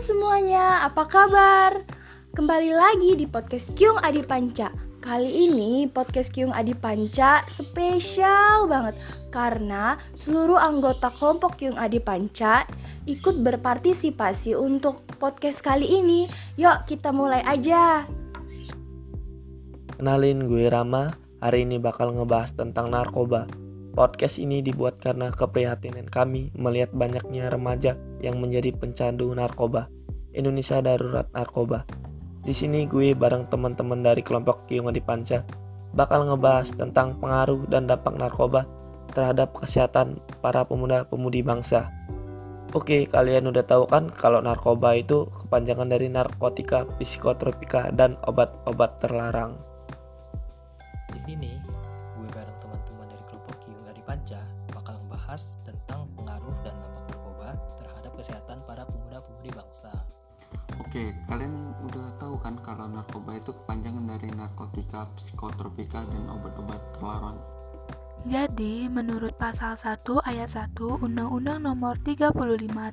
semuanya, 0.00 0.88
apa 0.88 1.04
kabar? 1.04 1.84
Kembali 2.32 2.72
lagi 2.72 3.20
di 3.20 3.28
podcast 3.28 3.68
Kyung 3.76 4.00
Adi 4.00 4.24
Panca. 4.24 4.72
Kali 5.04 5.44
ini 5.44 5.84
podcast 5.92 6.32
Kyung 6.32 6.56
Adi 6.56 6.72
Panca 6.72 7.44
spesial 7.52 8.64
banget 8.64 8.96
karena 9.28 10.00
seluruh 10.16 10.56
anggota 10.56 11.12
kelompok 11.12 11.60
Kyung 11.60 11.76
Adi 11.76 12.00
Panca 12.00 12.64
ikut 13.04 13.44
berpartisipasi 13.44 14.56
untuk 14.56 15.04
podcast 15.20 15.60
kali 15.60 15.84
ini. 15.84 16.24
Yuk 16.56 16.88
kita 16.88 17.12
mulai 17.12 17.44
aja. 17.44 18.08
Kenalin 20.00 20.48
gue 20.48 20.64
Rama, 20.64 21.12
hari 21.44 21.68
ini 21.68 21.76
bakal 21.76 22.16
ngebahas 22.16 22.56
tentang 22.56 22.88
narkoba. 22.88 23.44
Podcast 23.90 24.38
ini 24.38 24.62
dibuat 24.62 25.02
karena 25.02 25.34
keprihatinan 25.34 26.06
kami 26.06 26.54
melihat 26.54 26.94
banyaknya 26.94 27.50
remaja 27.50 27.98
yang 28.22 28.38
menjadi 28.38 28.70
pencandu 28.70 29.34
narkoba. 29.34 29.90
Indonesia 30.30 30.78
Darurat 30.78 31.26
Narkoba. 31.34 31.82
Di 32.46 32.54
sini 32.54 32.86
gue 32.86 33.12
bareng 33.18 33.50
teman-teman 33.50 33.98
dari 34.00 34.22
kelompok 34.22 34.70
Kyung 34.70 34.94
di 34.94 35.02
Panca 35.02 35.42
bakal 35.90 36.30
ngebahas 36.30 36.70
tentang 36.70 37.18
pengaruh 37.18 37.66
dan 37.66 37.90
dampak 37.90 38.14
narkoba 38.14 38.62
terhadap 39.10 39.50
kesehatan 39.58 40.22
para 40.38 40.62
pemuda-pemudi 40.62 41.42
bangsa. 41.42 41.90
Oke, 42.70 43.02
kalian 43.10 43.50
udah 43.50 43.66
tahu 43.66 43.90
kan 43.90 44.06
kalau 44.14 44.38
narkoba 44.38 44.94
itu 44.94 45.26
kepanjangan 45.42 45.90
dari 45.90 46.06
narkotika, 46.06 46.86
psikotropika, 47.02 47.90
dan 47.90 48.14
obat-obat 48.22 49.02
terlarang. 49.02 49.58
Di 51.10 51.18
sini, 51.18 51.58
Panca 54.10 54.42
bakal 54.74 54.98
membahas 55.06 55.54
tentang 55.62 56.10
pengaruh 56.18 56.50
dan 56.66 56.74
dampak 56.82 57.14
narkoba 57.14 57.54
terhadap 57.78 58.10
kesehatan 58.18 58.58
para 58.66 58.82
pemuda-pemudi 58.82 59.54
bangsa. 59.54 59.94
Oke, 60.82 61.14
kalian 61.30 61.70
udah 61.86 62.18
tahu 62.18 62.34
kan 62.42 62.58
kalau 62.66 62.90
narkoba 62.90 63.38
itu 63.38 63.54
kepanjangan 63.54 64.10
dari 64.10 64.34
narkotika, 64.34 65.06
psikotropika, 65.14 66.02
dan 66.10 66.26
obat-obat 66.26 66.82
terlarang. 66.98 67.38
Jadi, 68.28 68.84
menurut 68.84 69.40
pasal 69.40 69.80
1 69.80 70.04
ayat 70.28 70.52
1 70.52 70.76
Undang-Undang 70.76 71.64
Nomor 71.64 71.96
35 72.04 72.36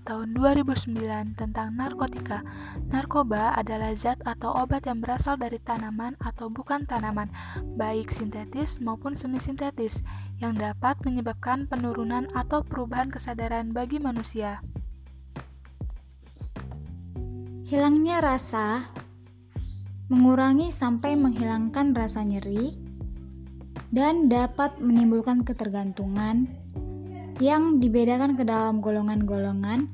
Tahun 0.07 0.27
2009 0.31 1.35
tentang 1.35 1.75
narkotika, 1.75 2.47
narkoba 2.87 3.51
adalah 3.59 3.91
zat 3.91 4.23
atau 4.23 4.55
obat 4.55 4.87
yang 4.87 5.03
berasal 5.03 5.35
dari 5.35 5.59
tanaman 5.59 6.15
atau 6.23 6.47
bukan 6.47 6.87
tanaman, 6.87 7.27
baik 7.75 8.07
sintetis 8.07 8.79
maupun 8.79 9.19
semi-sintetis, 9.19 9.99
yang 10.39 10.55
dapat 10.55 10.95
menyebabkan 11.03 11.67
penurunan 11.67 12.31
atau 12.31 12.63
perubahan 12.63 13.11
kesadaran 13.11 13.75
bagi 13.75 13.99
manusia. 13.99 14.63
Hilangnya 17.67 18.23
rasa 18.23 18.95
mengurangi 20.07 20.71
sampai 20.71 21.19
menghilangkan 21.19 21.91
rasa 21.91 22.23
nyeri 22.23 22.86
dan 23.91 24.27
dapat 24.27 24.75
menimbulkan 24.83 25.47
ketergantungan 25.47 26.47
yang 27.37 27.77
dibedakan 27.77 28.35
ke 28.35 28.43
dalam 28.43 28.81
golongan-golongan 28.81 29.87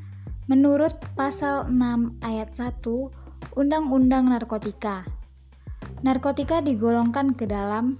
menurut 0.47 0.95
pasal 1.13 1.67
6 1.67 2.23
ayat 2.23 2.49
1 2.51 2.79
Undang-Undang 3.53 4.31
Narkotika. 4.31 5.05
Narkotika 6.03 6.59
digolongkan 6.59 7.35
ke 7.35 7.47
dalam 7.47 7.99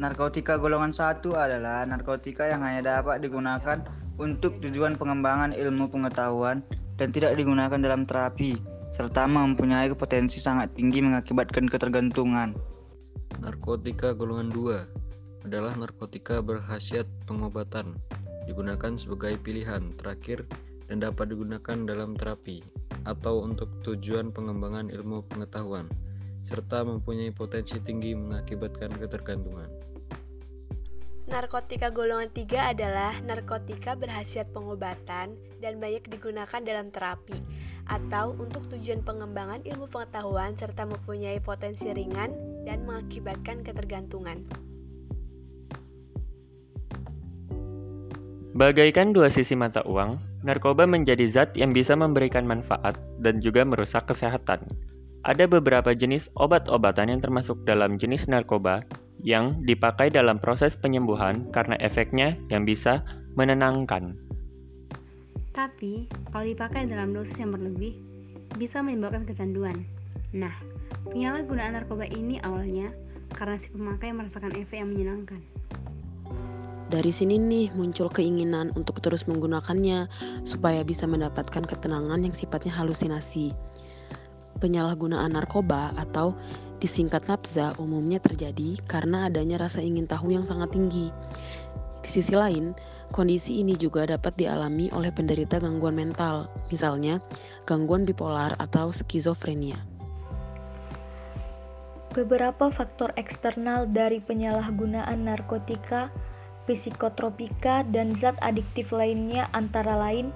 Narkotika 0.00 0.58
golongan 0.58 0.90
satu 0.90 1.38
adalah 1.38 1.86
narkotika 1.86 2.50
yang 2.50 2.66
hanya 2.66 2.98
dapat 2.98 3.22
digunakan 3.22 3.86
untuk 4.18 4.58
tujuan 4.58 4.98
pengembangan 4.98 5.54
ilmu 5.54 5.86
pengetahuan 5.94 6.58
dan 6.98 7.14
tidak 7.14 7.38
digunakan 7.38 7.78
dalam 7.78 8.02
terapi, 8.02 8.58
serta 8.92 9.24
mempunyai 9.24 9.88
potensi 9.96 10.36
sangat 10.36 10.76
tinggi 10.76 11.00
mengakibatkan 11.00 11.64
ketergantungan. 11.64 12.52
Narkotika 13.40 14.12
golongan 14.12 14.52
2 14.52 15.48
adalah 15.48 15.72
narkotika 15.80 16.44
berhasiat 16.44 17.08
pengobatan, 17.24 17.96
digunakan 18.44 18.92
sebagai 19.00 19.40
pilihan 19.40 19.96
terakhir 19.96 20.44
dan 20.92 21.00
dapat 21.00 21.32
digunakan 21.32 21.88
dalam 21.88 22.12
terapi 22.12 22.60
atau 23.08 23.40
untuk 23.40 23.72
tujuan 23.80 24.28
pengembangan 24.28 24.92
ilmu 24.92 25.24
pengetahuan, 25.24 25.88
serta 26.44 26.84
mempunyai 26.84 27.32
potensi 27.32 27.80
tinggi 27.80 28.12
mengakibatkan 28.12 28.92
ketergantungan. 28.92 29.72
Narkotika 31.32 31.88
golongan 31.88 32.28
3 32.28 32.76
adalah 32.76 33.16
narkotika 33.24 33.96
berhasiat 33.96 34.52
pengobatan 34.52 35.32
dan 35.64 35.80
banyak 35.80 36.04
digunakan 36.12 36.60
dalam 36.60 36.92
terapi 36.92 37.61
atau 37.86 38.36
untuk 38.38 38.66
tujuan 38.70 39.02
pengembangan 39.02 39.62
ilmu 39.66 39.90
pengetahuan 39.90 40.54
serta 40.54 40.86
mempunyai 40.86 41.42
potensi 41.42 41.90
ringan 41.90 42.34
dan 42.62 42.86
mengakibatkan 42.86 43.66
ketergantungan. 43.66 44.42
Bagaikan 48.52 49.16
dua 49.16 49.32
sisi 49.32 49.56
mata 49.56 49.80
uang, 49.88 50.20
narkoba 50.44 50.84
menjadi 50.84 51.24
zat 51.24 51.56
yang 51.56 51.72
bisa 51.72 51.96
memberikan 51.96 52.44
manfaat 52.44 53.00
dan 53.24 53.40
juga 53.40 53.64
merusak 53.64 54.04
kesehatan. 54.04 54.60
Ada 55.24 55.48
beberapa 55.48 55.96
jenis 55.96 56.28
obat-obatan 56.36 57.08
yang 57.08 57.24
termasuk 57.24 57.56
dalam 57.64 57.96
jenis 57.96 58.28
narkoba 58.28 58.84
yang 59.24 59.56
dipakai 59.64 60.12
dalam 60.12 60.36
proses 60.36 60.76
penyembuhan 60.76 61.48
karena 61.54 61.80
efeknya 61.80 62.36
yang 62.52 62.68
bisa 62.68 63.00
menenangkan. 63.38 64.18
Tapi, 65.52 66.08
kalau 66.32 66.48
dipakai 66.48 66.88
dalam 66.88 67.12
dosis 67.12 67.36
yang 67.36 67.52
berlebih, 67.52 68.00
bisa 68.56 68.80
menyebabkan 68.80 69.28
kecanduan. 69.28 69.84
Nah, 70.32 70.52
penyalahgunaan 71.08 71.76
narkoba 71.76 72.08
ini 72.08 72.40
awalnya 72.40 72.88
karena 73.36 73.60
si 73.60 73.68
pemakai 73.68 74.16
merasakan 74.16 74.52
efek 74.56 74.80
yang 74.80 74.92
menyenangkan. 74.92 75.40
Dari 76.92 77.08
sini 77.08 77.40
nih 77.40 77.72
muncul 77.72 78.12
keinginan 78.12 78.68
untuk 78.76 79.00
terus 79.00 79.24
menggunakannya 79.24 80.12
supaya 80.44 80.84
bisa 80.84 81.08
mendapatkan 81.08 81.64
ketenangan 81.64 82.20
yang 82.20 82.36
sifatnya 82.36 82.72
halusinasi. 82.72 83.56
Penyalahgunaan 84.60 85.32
narkoba 85.32 85.96
atau 85.96 86.36
disingkat 86.84 87.24
nafza 87.32 87.72
umumnya 87.80 88.20
terjadi 88.20 88.76
karena 88.84 89.32
adanya 89.32 89.64
rasa 89.64 89.80
ingin 89.80 90.04
tahu 90.04 90.36
yang 90.36 90.44
sangat 90.44 90.68
tinggi. 90.76 91.08
Di 92.04 92.08
sisi 92.12 92.36
lain, 92.36 92.76
kondisi 93.12 93.60
ini 93.60 93.76
juga 93.76 94.08
dapat 94.08 94.34
dialami 94.40 94.88
oleh 94.90 95.12
penderita 95.12 95.60
gangguan 95.60 95.94
mental, 95.94 96.48
misalnya 96.72 97.20
gangguan 97.68 98.08
bipolar 98.08 98.56
atau 98.56 98.90
skizofrenia. 98.90 99.78
Beberapa 102.12 102.68
faktor 102.68 103.16
eksternal 103.16 103.88
dari 103.88 104.20
penyalahgunaan 104.20 105.28
narkotika, 105.28 106.12
psikotropika, 106.68 107.84
dan 107.88 108.12
zat 108.16 108.36
adiktif 108.40 108.92
lainnya 108.92 109.48
antara 109.52 109.96
lain 109.96 110.32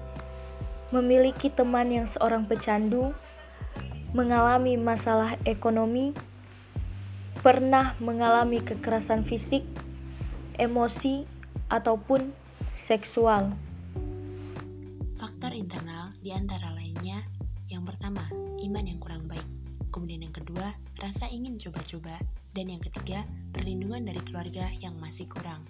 memiliki 0.89 1.51
teman 1.51 1.91
yang 1.91 2.07
seorang 2.07 2.47
pecandu, 2.47 3.11
mengalami 4.15 4.79
masalah 4.79 5.35
ekonomi, 5.43 6.15
pernah 7.43 7.93
mengalami 7.99 8.63
kekerasan 8.63 9.27
fisik, 9.27 9.67
emosi, 10.57 11.27
ataupun 11.67 12.31
seksual. 12.77 13.57
Faktor 15.17 15.57
internal 15.57 16.13
di 16.21 16.29
antara 16.29 16.69
lainnya, 16.77 17.25
yang 17.73 17.81
pertama, 17.83 18.21
iman 18.61 18.85
yang 18.85 19.01
kurang 19.01 19.25
baik. 19.25 19.43
Kemudian 19.89 20.29
yang 20.29 20.35
kedua, 20.37 20.77
rasa 21.01 21.25
ingin 21.33 21.57
coba-coba. 21.57 22.21
Dan 22.53 22.69
yang 22.69 22.81
ketiga, 22.85 23.25
perlindungan 23.49 24.05
dari 24.05 24.21
keluarga 24.21 24.69
yang 24.77 24.93
masih 25.01 25.25
kurang. 25.25 25.65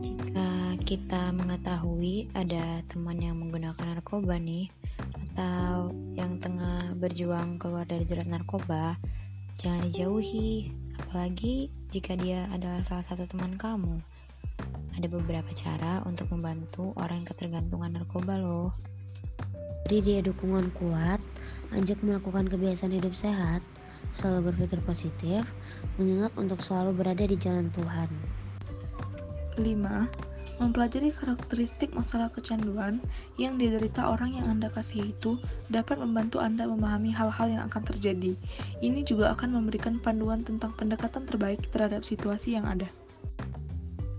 Jika 0.00 0.80
kita 0.88 1.36
mengetahui 1.36 2.32
ada 2.32 2.80
teman 2.88 3.20
yang 3.20 3.36
menggunakan 3.36 3.96
narkoba 3.96 4.40
nih, 4.40 4.72
atau 5.36 5.92
yang 6.16 6.40
tengah 6.40 6.96
berjuang 6.96 7.60
keluar 7.60 7.84
dari 7.84 8.08
jerat 8.08 8.28
narkoba, 8.28 8.96
jangan 9.60 9.84
dijauhi, 9.88 10.72
apalagi 10.96 11.68
jika 11.92 12.16
dia 12.16 12.48
adalah 12.52 12.80
salah 12.84 13.04
satu 13.04 13.28
teman 13.28 13.60
kamu. 13.60 14.00
Ada 14.96 15.06
beberapa 15.08 15.50
cara 15.56 16.04
untuk 16.04 16.28
membantu 16.34 16.92
orang 17.00 17.24
yang 17.24 17.28
ketergantungan 17.28 17.90
narkoba 17.96 18.36
loh. 18.36 18.74
Beri 19.88 20.04
dia 20.04 20.20
dukungan 20.20 20.70
kuat, 20.76 21.18
ajak 21.72 21.98
melakukan 22.04 22.46
kebiasaan 22.46 22.94
hidup 22.94 23.16
sehat, 23.16 23.64
selalu 24.12 24.52
berpikir 24.52 24.78
positif, 24.84 25.42
mengingat 25.96 26.30
untuk 26.36 26.60
selalu 26.60 26.94
berada 26.94 27.24
di 27.24 27.34
jalan 27.34 27.72
Tuhan. 27.74 28.10
5. 29.58 30.30
Mempelajari 30.60 31.16
karakteristik 31.16 31.88
masalah 31.96 32.28
kecanduan 32.28 33.00
yang 33.40 33.56
diderita 33.56 34.12
orang 34.12 34.36
yang 34.36 34.46
Anda 34.46 34.68
kasih 34.68 35.16
itu 35.16 35.40
dapat 35.72 35.96
membantu 35.96 36.36
Anda 36.36 36.68
memahami 36.68 37.16
hal-hal 37.16 37.48
yang 37.48 37.62
akan 37.72 37.88
terjadi. 37.88 38.36
Ini 38.84 39.00
juga 39.08 39.32
akan 39.32 39.56
memberikan 39.56 39.96
panduan 39.96 40.44
tentang 40.44 40.76
pendekatan 40.76 41.24
terbaik 41.24 41.64
terhadap 41.72 42.04
situasi 42.04 42.60
yang 42.60 42.68
ada. 42.68 42.92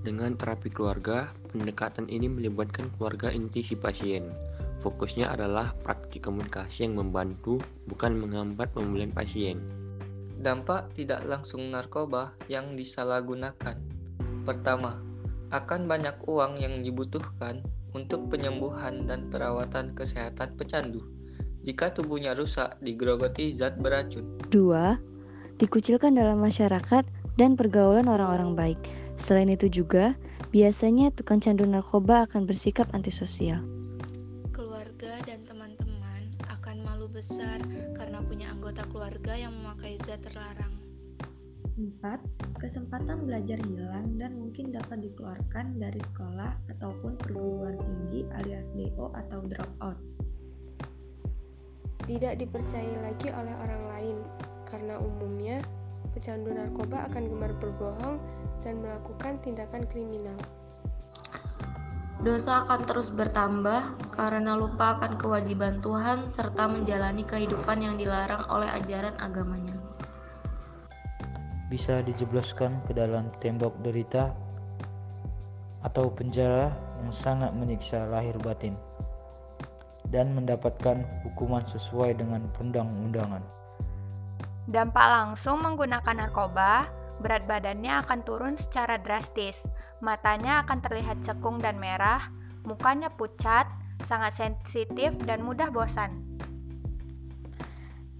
Dengan 0.01 0.33
terapi 0.33 0.73
keluarga, 0.73 1.29
pendekatan 1.53 2.09
ini 2.09 2.25
melibatkan 2.25 2.89
keluarga 2.97 3.29
inti 3.29 3.61
si 3.61 3.77
pasien. 3.77 4.33
Fokusnya 4.81 5.29
adalah 5.29 5.77
praktik 5.85 6.25
komunikasi 6.25 6.89
yang 6.89 6.97
membantu, 6.97 7.61
bukan 7.85 8.17
menghambat 8.17 8.73
pemulihan 8.73 9.13
pasien. 9.13 9.61
Dampak 10.41 10.89
tidak 10.97 11.21
langsung 11.29 11.69
narkoba 11.69 12.33
yang 12.49 12.73
disalahgunakan. 12.73 13.77
Pertama, 14.41 14.97
akan 15.53 15.85
banyak 15.85 16.17
uang 16.25 16.57
yang 16.57 16.81
dibutuhkan 16.81 17.61
untuk 17.93 18.25
penyembuhan 18.33 19.05
dan 19.05 19.29
perawatan 19.29 19.93
kesehatan 19.93 20.57
pecandu. 20.57 21.05
Jika 21.61 21.93
tubuhnya 21.93 22.33
rusak 22.33 22.73
digerogoti 22.81 23.53
zat 23.53 23.77
beracun. 23.77 24.41
Dua, 24.49 24.97
dikucilkan 25.61 26.17
dalam 26.17 26.41
masyarakat 26.41 27.05
dan 27.37 27.53
pergaulan 27.53 28.09
orang-orang 28.09 28.57
baik. 28.57 28.81
Selain 29.15 29.49
itu 29.51 29.67
juga, 29.71 30.15
biasanya 30.51 31.11
tukang 31.15 31.39
candu 31.39 31.63
narkoba 31.63 32.27
akan 32.27 32.43
bersikap 32.43 32.91
antisosial. 32.91 33.63
Keluarga 34.51 35.19
dan 35.23 35.47
teman-teman 35.47 36.35
akan 36.51 36.83
malu 36.83 37.07
besar 37.07 37.63
karena 37.95 38.19
punya 38.23 38.51
anggota 38.51 38.83
keluarga 38.91 39.33
yang 39.35 39.55
memakai 39.55 39.95
zat 40.03 40.19
terlarang. 40.23 40.81
4. 41.81 42.61
Kesempatan 42.61 43.25
belajar 43.25 43.57
hilang 43.65 44.19
dan 44.21 44.37
mungkin 44.37 44.69
dapat 44.69 45.01
dikeluarkan 45.01 45.81
dari 45.81 45.97
sekolah 45.97 46.53
ataupun 46.69 47.17
perguruan 47.17 47.79
tinggi 47.81 48.27
alias 48.37 48.69
DO 48.77 49.09
atau 49.17 49.41
dropout. 49.49 49.97
Tidak 52.05 52.37
dipercayai 52.37 52.97
lagi 53.01 53.33
oleh 53.33 53.55
orang 53.65 53.83
lain 53.87 54.17
karena 54.69 55.01
umumnya 55.01 55.57
pecandu 56.11 56.51
narkoba 56.51 57.07
akan 57.11 57.23
gemar 57.31 57.51
berbohong 57.57 58.17
dan 58.61 58.79
melakukan 58.83 59.39
tindakan 59.41 59.83
kriminal. 59.89 60.37
Dosa 62.21 62.61
akan 62.61 62.85
terus 62.85 63.09
bertambah 63.09 64.13
karena 64.13 64.53
lupa 64.53 65.01
akan 65.01 65.17
kewajiban 65.17 65.81
Tuhan 65.81 66.29
serta 66.29 66.69
menjalani 66.69 67.25
kehidupan 67.25 67.81
yang 67.81 67.97
dilarang 67.97 68.45
oleh 68.45 68.69
ajaran 68.69 69.17
agamanya. 69.17 69.73
Bisa 71.65 72.05
dijebloskan 72.05 72.85
ke 72.85 72.93
dalam 72.93 73.33
tembok 73.41 73.73
derita 73.81 74.29
atau 75.81 76.13
penjara 76.13 76.69
yang 77.01 77.09
sangat 77.09 77.57
menyiksa 77.57 78.05
lahir 78.05 78.37
batin 78.37 78.77
dan 80.13 80.29
mendapatkan 80.37 81.01
hukuman 81.25 81.65
sesuai 81.65 82.21
dengan 82.21 82.45
perundang-undangan. 82.53 83.60
Dampak 84.69 85.07
langsung 85.09 85.61
menggunakan 85.65 86.25
narkoba, 86.25 86.85
berat 87.21 87.45
badannya 87.49 88.01
akan 88.05 88.19
turun 88.21 88.53
secara 88.53 89.01
drastis, 89.01 89.65
matanya 90.01 90.61
akan 90.65 90.81
terlihat 90.81 91.21
cekung 91.25 91.61
dan 91.61 91.81
merah, 91.81 92.29
mukanya 92.65 93.09
pucat, 93.09 93.65
sangat 94.05 94.33
sensitif 94.37 95.13
dan 95.25 95.41
mudah 95.41 95.69
bosan. 95.73 96.31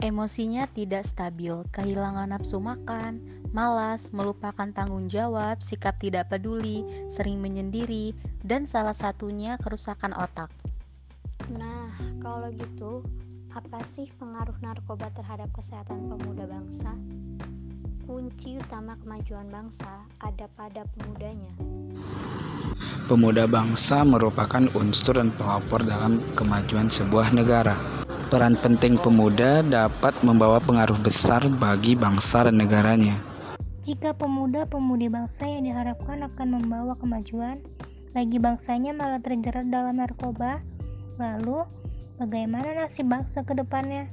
Emosinya 0.01 0.65
tidak 0.65 1.05
stabil, 1.05 1.61
kehilangan 1.69 2.33
nafsu 2.33 2.57
makan, 2.57 3.21
malas, 3.53 4.09
melupakan 4.09 4.65
tanggung 4.73 5.05
jawab, 5.05 5.61
sikap 5.61 6.01
tidak 6.01 6.25
peduli, 6.33 6.81
sering 7.13 7.37
menyendiri, 7.37 8.17
dan 8.41 8.65
salah 8.65 8.97
satunya 8.97 9.61
kerusakan 9.61 10.17
otak. 10.17 10.49
Nah, 11.53 11.93
kalau 12.17 12.49
gitu, 12.49 13.05
apa 13.51 13.83
sih 13.83 14.07
pengaruh 14.15 14.55
narkoba 14.63 15.11
terhadap 15.11 15.51
kesehatan 15.51 16.07
pemuda 16.07 16.47
bangsa? 16.47 16.95
Kunci 18.07 18.55
utama 18.55 18.95
kemajuan 19.03 19.51
bangsa 19.51 20.07
ada 20.23 20.47
pada 20.55 20.87
pemudanya. 20.95 21.51
Pemuda 23.11 23.51
bangsa 23.51 24.07
merupakan 24.07 24.63
unsur 24.71 25.19
dan 25.19 25.35
pelopor 25.35 25.83
dalam 25.83 26.23
kemajuan 26.39 26.87
sebuah 26.87 27.35
negara. 27.35 27.75
Peran 28.31 28.55
penting 28.55 28.95
pemuda 28.95 29.59
dapat 29.67 30.15
membawa 30.23 30.63
pengaruh 30.63 30.95
besar 31.03 31.43
bagi 31.59 31.99
bangsa 31.99 32.47
dan 32.47 32.55
negaranya. 32.55 33.19
Jika 33.83 34.15
pemuda-pemudi 34.15 35.11
bangsa 35.11 35.43
yang 35.43 35.67
diharapkan 35.67 36.23
akan 36.23 36.47
membawa 36.55 36.95
kemajuan, 36.95 37.59
lagi 38.15 38.39
bangsanya 38.39 38.95
malah 38.95 39.19
terjerat 39.19 39.67
dalam 39.67 39.99
narkoba, 39.99 40.63
lalu 41.19 41.67
bagaimana 42.21 42.77
nasib 42.77 43.09
bangsa 43.09 43.41
ke 43.41 43.57
depannya? 43.57 44.05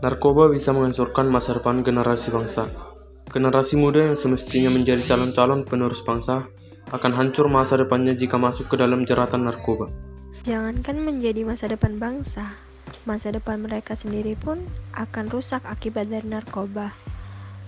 Narkoba 0.00 0.48
bisa 0.48 0.72
menghancurkan 0.72 1.28
masa 1.28 1.60
depan 1.60 1.84
generasi 1.84 2.32
bangsa. 2.32 2.72
Generasi 3.28 3.76
muda 3.76 4.08
yang 4.08 4.16
semestinya 4.16 4.72
menjadi 4.72 5.04
calon-calon 5.04 5.68
penerus 5.68 6.00
bangsa 6.00 6.48
akan 6.88 7.12
hancur 7.12 7.52
masa 7.52 7.76
depannya 7.76 8.16
jika 8.16 8.40
masuk 8.40 8.72
ke 8.72 8.80
dalam 8.80 9.04
jeratan 9.04 9.44
narkoba. 9.44 9.92
Jangankan 10.48 11.04
menjadi 11.04 11.44
masa 11.44 11.68
depan 11.68 12.00
bangsa, 12.00 12.56
masa 13.04 13.28
depan 13.28 13.60
mereka 13.60 13.92
sendiri 13.92 14.32
pun 14.32 14.64
akan 14.96 15.28
rusak 15.28 15.60
akibat 15.68 16.08
dari 16.08 16.24
narkoba. 16.24 16.96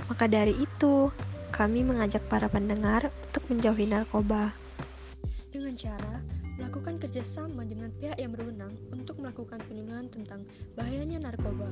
Maka 0.09 0.25
dari 0.33 0.57
itu, 0.57 1.13
kami 1.53 1.85
mengajak 1.85 2.25
para 2.33 2.49
pendengar 2.49 3.13
untuk 3.29 3.45
menjauhi 3.53 3.85
narkoba. 3.85 4.57
Dengan 5.53 5.77
cara 5.77 6.40
melakukan 6.61 7.01
kerjasama 7.01 7.65
dengan 7.65 7.89
pihak 7.97 8.21
yang 8.21 8.37
berwenang 8.37 8.77
untuk 8.93 9.17
melakukan 9.17 9.57
penyuluhan 9.65 10.13
tentang 10.13 10.45
bahayanya 10.77 11.33
narkoba. 11.33 11.65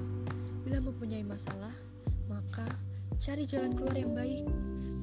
Bila 0.64 0.80
mempunyai 0.80 1.20
masalah, 1.20 1.72
maka 2.24 2.64
cari 3.20 3.44
jalan 3.44 3.76
keluar 3.76 3.92
yang 3.92 4.16
baik 4.16 4.48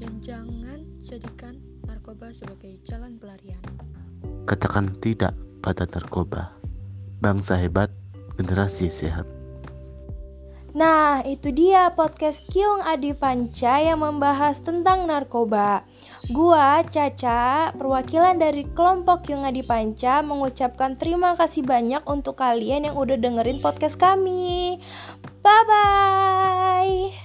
dan 0.01 0.17
jangan 0.25 0.81
jadikan 1.05 1.61
narkoba 1.85 2.33
sebagai 2.33 2.81
jalan 2.81 3.21
pelarian. 3.21 3.61
Katakan 4.49 4.97
tidak 5.05 5.37
pada 5.61 5.85
narkoba. 5.85 6.49
Bangsa 7.21 7.53
hebat, 7.53 7.93
generasi 8.41 8.89
sehat. 8.89 9.34
Nah, 10.75 11.24
itu 11.24 11.56
dia 11.56 11.88
podcast 11.95 12.44
Kyung 12.51 12.83
Adi 12.83 13.16
Panca 13.16 13.80
yang 13.80 14.04
membahas 14.04 14.60
tentang 14.60 15.07
narkoba. 15.07 15.88
Gua, 16.27 16.83
Caca, 16.83 17.72
perwakilan 17.72 18.36
dari 18.36 18.68
kelompok 18.75 19.24
Kyung 19.24 19.48
Adi 19.48 19.63
Panca 19.63 20.19
mengucapkan 20.19 21.00
terima 21.00 21.39
kasih 21.39 21.63
banyak 21.63 22.04
untuk 22.04 22.36
kalian 22.36 22.92
yang 22.92 23.00
udah 23.00 23.16
dengerin 23.16 23.63
podcast 23.63 23.95
kami. 23.95 24.83
Bye-bye! 25.39 27.25